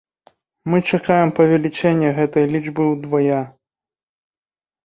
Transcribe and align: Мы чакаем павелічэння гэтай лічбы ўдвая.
Мы 0.73 0.77
чакаем 0.97 1.29
павелічэння 1.39 2.09
гэтай 2.21 2.45
лічбы 2.57 2.83
ўдвая. 2.93 3.41